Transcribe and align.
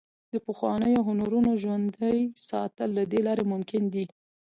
د 0.31 0.33
پخوانیو 0.45 1.05
هنرونو 1.07 1.51
ژوندي 1.63 2.17
ساتل 2.49 2.89
له 2.97 3.03
دې 3.11 3.19
لارې 3.27 3.43
ممکن 3.53 3.83
دي. 3.93 4.05